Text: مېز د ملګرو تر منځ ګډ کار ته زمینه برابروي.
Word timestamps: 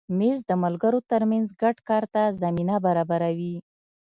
مېز 0.17 0.37
د 0.49 0.51
ملګرو 0.63 0.99
تر 1.11 1.21
منځ 1.31 1.47
ګډ 1.61 1.77
کار 1.89 2.03
ته 2.13 2.21
زمینه 2.41 2.75
برابروي. 2.85 3.55